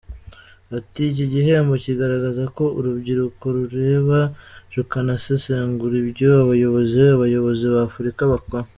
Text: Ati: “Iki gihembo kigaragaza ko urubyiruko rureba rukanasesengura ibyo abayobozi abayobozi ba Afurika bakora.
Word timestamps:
Ati: 0.77 1.01
“Iki 1.11 1.25
gihembo 1.33 1.73
kigaragaza 1.83 2.43
ko 2.55 2.63
urubyiruko 2.77 3.43
rureba 3.57 4.19
rukanasesengura 4.75 5.95
ibyo 6.03 6.29
abayobozi 6.43 6.99
abayobozi 7.17 7.65
ba 7.73 7.81
Afurika 7.89 8.21
bakora. 8.33 8.67